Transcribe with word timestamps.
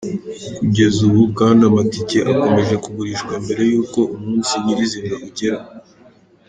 Kugeza 0.57 0.99
ubu 1.09 1.21
kandi 1.39 1.61
amatike 1.69 2.17
akomeje 2.31 2.75
kugurishwa 2.83 3.33
mbere 3.43 3.61
y’uko 3.71 3.99
umunsi 4.15 4.53
nyir’izina 4.63 5.13
ugera. 5.27 5.59